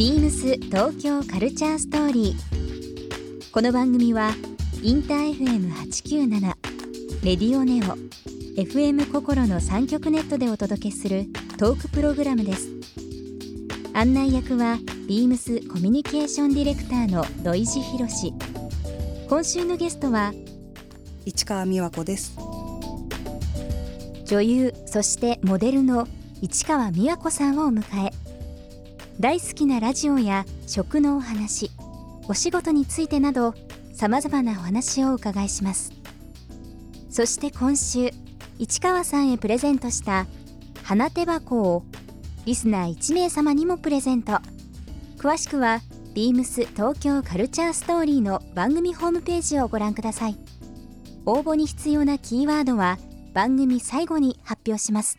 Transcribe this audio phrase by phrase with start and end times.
[0.00, 3.50] ビームス東京カルチャーストーリー。
[3.52, 4.30] この番組は
[4.82, 6.40] インター FM897
[7.22, 7.98] レディオネオ
[8.58, 11.26] FM 心の三極ネットでお届けする
[11.58, 12.70] トークプログラムです。
[13.92, 18.32] 案内役はビームスコミュニケーションディレクターの土井博志。
[19.28, 20.32] 今週のゲストは
[21.26, 22.38] 市川美和子です
[24.24, 26.08] 女優そしてモデルの
[26.40, 28.19] 市川美和子さんをお迎え
[29.20, 31.70] 大好きなラジオや食のお話
[32.26, 33.52] お仕事についてなど
[33.92, 35.92] さまざまなお話をお伺いします。
[37.10, 38.12] そして今週
[38.58, 40.26] 市川さんへプレゼントした
[40.84, 41.84] 花手箱を
[42.46, 44.38] リスナー1名様にもプレゼント。
[45.18, 45.80] 詳しくは
[46.14, 50.38] ビームス東京カルチャーストーリーの番組ホームページをご覧ください。
[51.26, 52.96] 応募に必要なキーワードは
[53.34, 55.18] 番組最後に発表します。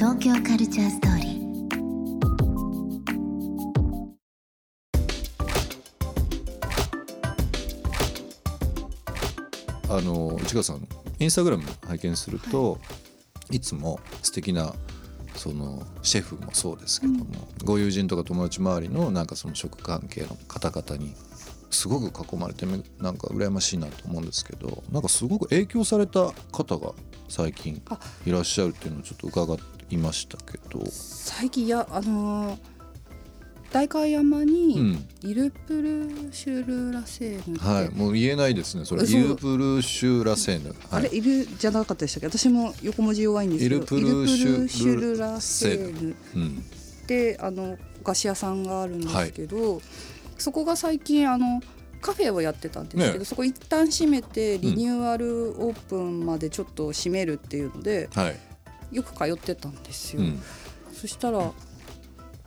[0.00, 1.30] 東京カルチャーストーリー。
[9.90, 12.78] あの市川さんインスタグラム拝見すると、
[13.50, 14.72] い、つも素敵な
[15.34, 17.26] そのシェフもそうですけども、
[17.62, 21.14] ご友人とか友達周りのなんかその食関係の方々に
[21.70, 26.94] すごく囲まれてめなんか羨ましいなと思うんですけどなんかすごく影響された方が
[27.28, 29.54] 最近あいらっしゃるっていうのをちょっと伺
[29.90, 32.58] いましたけど、最近いやあのー
[33.72, 35.08] 代官山うにん。
[35.22, 39.04] イルプルシュルラセーヌって、はい、もう言えないですねそれ。
[39.04, 42.36] イルプルシュラセーヌ、はい、あれイルじゃなかったでしたっけ？
[42.36, 46.64] 私も横文字弱いんですけどイルプルシュイルラセーヌうん、
[47.06, 49.80] であのお菓子屋さんがあるんですけど、
[50.36, 51.60] そこが最近あの
[52.00, 58.36] カフェをやってたんですけど、ねそこ一旦閉めてリニューアルオープンまでちょっと閉めるっていうので、はい、
[58.92, 60.22] よく通ってたんですよ。
[60.22, 60.42] うん。
[60.92, 61.52] そしたら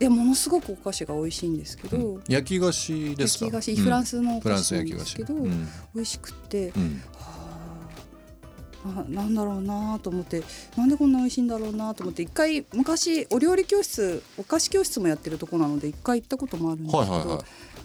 [0.00, 2.24] いやものすごくお菓子が美味しいんですけど、うん。
[2.28, 3.44] 焼き菓子ですか？
[3.46, 3.84] 焼き菓子、うん。
[3.84, 5.04] フランスのおフラン菓子なんス焼き菓子。
[5.04, 5.68] ですけど、うん。
[5.94, 6.72] 美味しくって、
[8.84, 10.42] あななんだろうなと思って
[10.76, 17.38] なんでこんな美味しいんだろうなと思って一回昔お料理教室お菓子教室もやってるとこなので一回行ったこともあるんですけど、はいはいはい。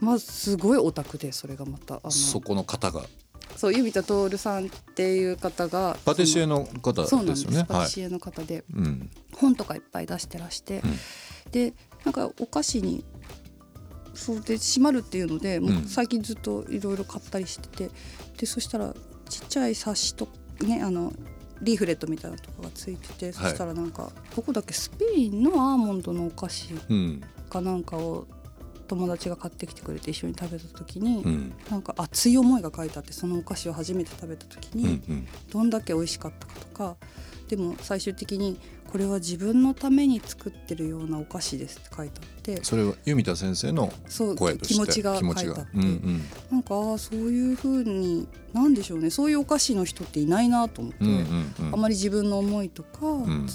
[0.00, 2.10] まあすごいオタクでそれがまたあの。
[2.10, 3.02] そこの方が
[3.58, 7.58] そう弓田徹さんっていう方がパティシエの方そうなんですですよね。
[7.58, 7.66] はい。
[7.66, 9.10] パティシエの方で、うん。
[9.34, 10.80] 本とかいっぱい出してらして、
[11.50, 11.74] で
[12.04, 13.04] なんかお菓子に
[14.14, 17.90] そうで閉まるっていうのでもう最近ずっといろいろ買ったりしてて
[18.36, 18.94] でそしたら
[19.28, 20.28] ちっちゃい冊子と
[20.60, 21.12] ねあの
[21.60, 27.20] リーフレットみたいなのとかがついてて、そしたらなんかどこだっけスペインのアーモンドのお菓子うん。
[27.50, 28.28] かなんかを
[28.88, 31.52] 友達が買ってきてくれて一緒に食べた時に、うん。
[31.70, 34.80] なんか熱い思いが書いてあってそのお菓子を初めて食べた時うん。
[34.80, 35.28] に、うん。
[35.50, 36.96] どんだけ美味しかったかとか
[37.48, 38.60] でも最終的に
[38.90, 43.92] これは自分のために作ってるようなお菓子ですって書いてあってそれは弓田先生の
[44.36, 51.16] 声として気持ちが書いてあってうんうんなんかあーそういうふうになんでしょうねそういうお菓子の人っていないなと思って、うんうん
[51.66, 53.46] うんあまり自分の思いとか、ん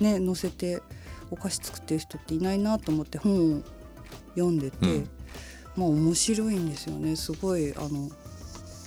[0.00, 0.82] ね載せて
[1.30, 3.62] お菓子作ってる人っていないなと思って本を
[4.34, 5.08] 読んでて、うん。
[5.76, 7.16] まあ面白いんですよね。
[7.16, 8.10] すごいあの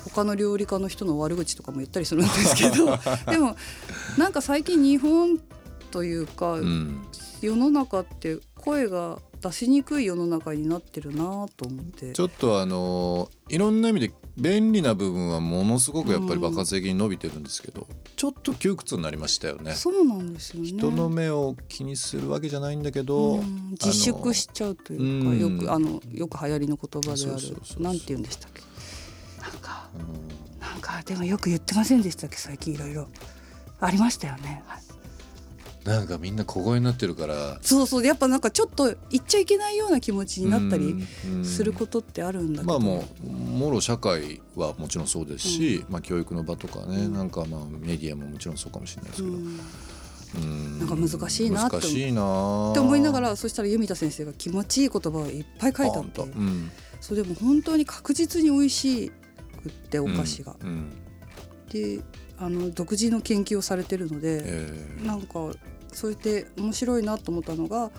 [0.05, 2.97] 他の料理家の人の悪口とかも言ったりするんですけど
[3.31, 3.55] でも
[4.17, 5.39] なんか最近日本
[5.91, 7.01] というか、うん。
[7.41, 12.13] 世の中って声が出しにくい世の中になってるなと思って。
[12.13, 19.73] ちょっとあのいろんな意味で便利な部分はものすごくやっぱり爆発的に伸びてるんですけど、ちょっと窮屈になりましたよね。
[19.73, 20.67] そうなんですよね。
[20.67, 23.71] 人の目を気にするわけじゃないんだけど、うん。
[23.71, 25.39] 自粛しちゃうというかうん。
[25.39, 28.61] よくあのよく流行りの言葉であるなんて言うんでしたっけ？
[29.41, 29.89] なんか
[30.59, 32.37] なんかでもよく言ってませんでしたっけ？
[32.37, 33.07] 最近いろいろ。
[33.79, 34.82] ありましたよね、はい
[35.85, 37.57] なんかみんな小声になってるから。
[37.61, 49.59] そうそうやっぱなんかちょっと言っちゃいけないような気持ちになったりうんすることってあるんだけど、まあもうもろ社会はもちろんそうですし、まあ教育の場とかね、なんかまあメディアももちろんそうかもしれないですけど、うん。
[50.35, 50.79] うん。
[50.79, 52.71] なんか難しいなって難しいな。
[52.71, 56.71] って思いながらそしたら弓田先生が気持ちいい言葉をいっぱい書いてあってポンとうん。
[57.01, 59.11] それでも本当に確実に美味し
[59.61, 60.55] くってお菓子が。
[60.61, 60.91] うん。
[61.71, 62.01] で
[62.37, 65.05] あの独自の研究をされてるので、えー。
[65.05, 65.51] なんか
[65.93, 67.89] そうやって面白いなと思ったのが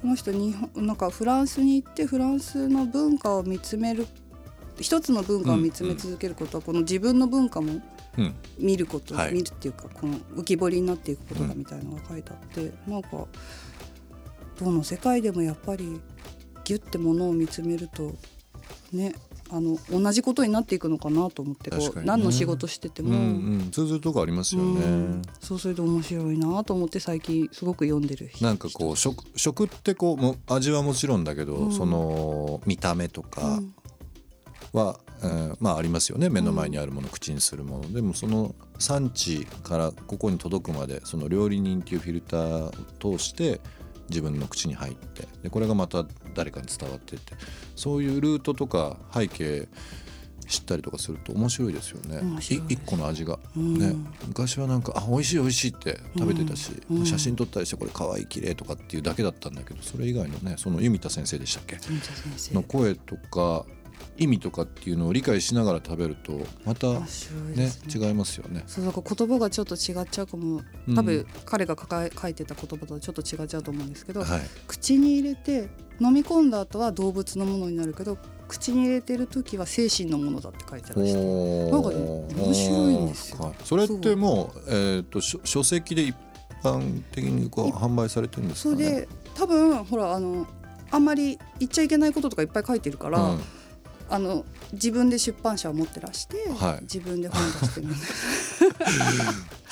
[0.00, 4.06] この人日本なんかフランスに行ってフランスの文化を見つめる
[4.80, 7.80] 一つの文化を見つめ続けることは、この自分の文化も
[8.16, 8.34] うん。
[8.58, 9.32] 見ること、はい。
[9.32, 13.08] 見るっていうかこの浮き彫りになっていくことだみたいなのが書いてあって、なんか
[14.58, 16.00] どの世界でもやっぱり
[16.64, 18.14] ギュッてものを見つめると
[18.92, 19.14] ね
[19.50, 22.02] あの同じことになっていくのかなと思ってこう、ね。
[22.04, 23.20] 何の仕事しててうんも、う
[23.66, 25.22] ん通ずるとこありますようねん。
[25.40, 31.72] そうすると面白いなと思って最近すごく読んでる人なんかこう食食ってこうも味はもちろんだけど、うん。
[31.72, 33.74] その見た目とうかん。
[34.72, 36.28] は、えーまあありますよね。
[36.28, 37.92] 目の前にあるもの、口にするもの。
[37.92, 43.60] でもその産地からここに届くまでその料理人っていうフィルターを通して
[44.08, 45.26] 自分の口に入って。
[45.42, 47.34] でこれがまた誰かに伝わってって。
[47.76, 49.68] そういうルートとか背景
[50.46, 52.20] 知ったりとかすると面白いですよね。
[52.40, 53.78] 一個の味が、うん。
[53.78, 53.94] ね。
[54.26, 56.98] 昔はなんかあ美味しい美味しいって食べてたし、うん。
[56.98, 61.78] うん写真撮ったりしてこれ可愛い綺麗とかっていうだけだったんだけどそれ以外のねその弓田先生でしたっけ？
[62.52, 63.64] の声とか
[64.16, 67.70] 意味とかっていうのを理解しながら食べるとまたねすね。
[67.92, 68.62] 違いますよね。
[68.66, 70.62] そうだから言葉がちょっと違っちゃうかも。
[70.86, 70.94] うん。
[70.94, 75.68] 多分彼が書いてた言葉とちょっと違っちゃうと思うんですけど、はい、口に入れて
[76.00, 81.96] 飲み込んだ後は動物のものになるけど口に入れてる時は精神のものだって書いてあるしなんかね
[82.36, 83.38] 面白いんですよ。
[83.38, 83.54] はい。
[83.64, 86.16] それってもう、えー、と書書籍で一
[86.62, 88.84] 般的にこう販売されてるんですかね？
[88.84, 90.46] それで多分ほらあの
[90.90, 93.40] あんまり言っちゃいけないこととかいっぱい書いてるから、うん
[94.08, 96.82] あの自分で出版社を持ってらして、はい。
[96.82, 97.86] 自分で本出してる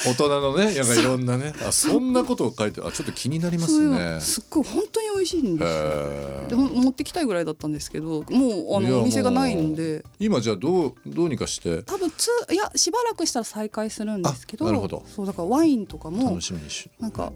[0.04, 1.52] 大人のねやっぱいろんなね。
[1.66, 4.20] あそんなことを書いてあちょっと気になりますね。
[4.20, 6.48] すっごい本当に美味しいんですよ。
[6.48, 10.04] でも持ってきたいぐらいだったんですけどもうあのお店がないんで。
[10.18, 11.82] 今じゃあどうどうにかして。
[11.82, 15.04] 多分ついやしばらくしたら再開するんですけどあなるほど。
[15.14, 17.32] そうだからワインとかも楽しみにしなんか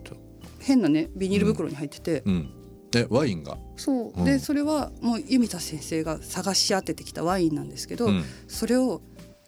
[0.59, 2.51] 変なねビニール袋に入ってて、うん
[2.97, 4.25] でワインが、そう、うん。
[4.25, 8.25] でそれはもう弓田先生が探し当ててきたワインなんですけど、うん。
[8.49, 9.03] それを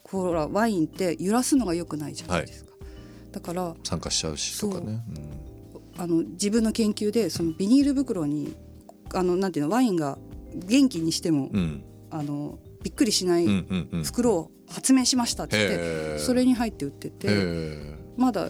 [0.05, 2.73] ほらワインって揺らすのが良くないじゃないですか、
[3.33, 5.03] だから参加しちゃうしとかね。
[5.97, 8.55] あの自分の研究でそのビニール袋に
[9.13, 10.19] あのなんていうのワインが
[10.55, 11.59] 元気にしても、うん。
[11.59, 14.05] うんあのびっくりしないうんうんうん。
[14.05, 15.71] 袋を発明しましたって言っ
[16.17, 17.97] て、それに入って売ってへてー。
[18.17, 18.49] まだ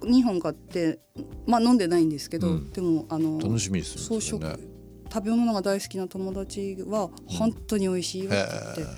[0.00, 1.00] 2本買って
[1.46, 2.70] まあ飲んでないんですけど、うん。
[2.72, 4.58] でもあの楽しみです装飾。
[5.10, 8.36] 食べ物が大好きな友達は本当に美味しいよって。
[8.36, 8.88] 言っ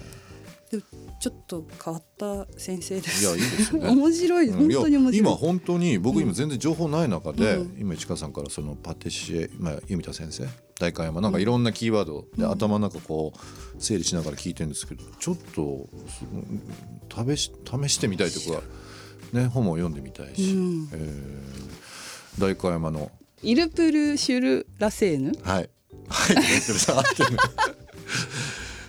[0.70, 0.85] て、で
[1.20, 3.25] ちょっと変わった先生です。
[3.25, 3.87] いやいいですね。
[3.91, 4.73] 面白い、うん。
[4.73, 5.17] 本当に面白い。
[5.17, 7.81] や今本当に僕今全然情報ない中で、うん。
[7.81, 10.47] 今市川さんからそのパティシエ、まあ、弓田先生
[10.81, 16.25] 大観山なんかいろんなキーワードで頭の中こう整理しながら聞いてるんですけどちょっとす
[17.37, 18.62] 試し試してみたいというか、
[19.32, 20.88] ね、本も読んでみたいし、うん。
[20.93, 21.71] えー
[22.38, 23.11] 大観山の。
[23.43, 25.32] イルプルシュルラセーヌ？
[25.43, 25.69] はい。
[26.09, 26.37] はい。
[26.37, 27.37] 言ってるさ合ってる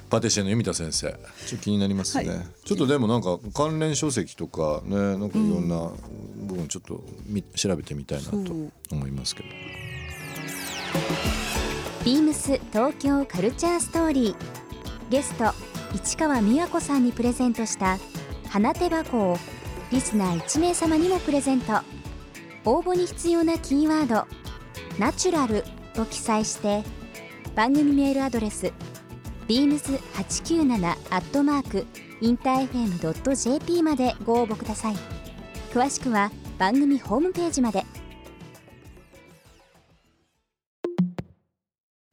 [0.10, 1.08] パティシエの弓田先生。
[1.08, 2.40] ちょっと気になりますね、はい。
[2.64, 5.92] ちょっとでもなんか関連書籍とかねなんかいろんな
[6.36, 8.38] 部分ちょっとみ調べてみたいなと
[8.92, 9.50] 思いますけど。
[12.06, 14.36] ビームス東京カルチャーストーリー。
[15.10, 15.52] ゲスト
[15.96, 17.98] 市川美和子さんにプレゼントした
[18.48, 19.38] 花手箱を
[19.92, 21.74] リスナー1名様にもプレゼント。
[22.64, 24.28] 応募に必要なキーワード
[25.00, 25.64] 「ナチュラル」
[25.94, 26.84] と記載して
[27.56, 28.72] 番組メールアドレス
[29.48, 31.88] beams897 アットマーク
[32.22, 34.96] インター FM.jp までご応募ください。
[35.74, 37.84] 詳しくは番組ホームページまで。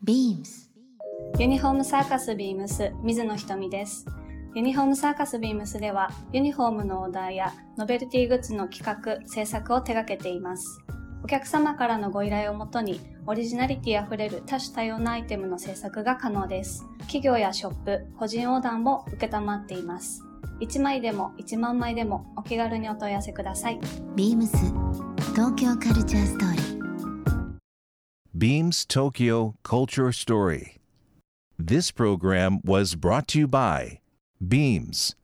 [0.03, 0.71] ビームス。
[1.39, 4.07] ユニフォームサーカスビームス水野ひとみです。
[4.55, 10.81] ユニフォームサーカスビームスではユニフォームのオーダーやノベルティグッズの企画、制作を手掛けています。
[11.23, 16.87] お客様からのご依頼をもとにオリジナリティあふれる多種多様なアイテムの制作が可能です。
[17.01, 20.23] 企業やショップ、個人オーダーも受けたまっています。
[20.61, 23.79] 1枚でも1万枚でもお気軽にお問い合わせください。
[24.17, 24.57] ビームス
[25.35, 26.79] 東京カルチャーストーリー
[28.37, 30.79] Beams Tokyo Culture Story.
[31.59, 33.99] This program was brought to you by
[34.47, 35.15] Beams.